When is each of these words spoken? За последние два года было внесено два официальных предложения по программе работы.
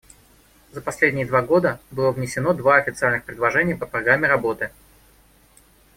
За 0.71 0.81
последние 0.81 1.27
два 1.27 1.43
года 1.43 1.79
было 1.91 2.11
внесено 2.11 2.53
два 2.55 2.77
официальных 2.77 3.23
предложения 3.23 3.75
по 3.75 3.85
программе 3.85 4.27
работы. 4.27 4.71